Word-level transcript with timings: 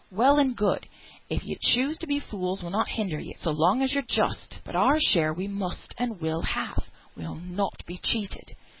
Well 0.09 0.39
and 0.39 0.55
good, 0.57 0.87
if 1.29 1.45
yo 1.45 1.55
choose 1.61 1.95
to 1.99 2.07
be 2.07 2.19
fools 2.19 2.63
we'll 2.63 2.71
not 2.71 2.87
hinder 2.89 3.19
you, 3.19 3.35
so 3.37 3.51
long 3.51 3.83
as 3.83 3.93
you're 3.93 4.01
just; 4.09 4.59
but 4.65 4.75
our 4.75 4.99
share 4.99 5.31
we 5.31 5.47
must 5.47 5.93
and 5.95 6.19
will 6.19 6.41
have; 6.41 6.89
we'll 7.15 7.35
not 7.35 7.83
be 7.85 7.99
cheated. 7.99 8.55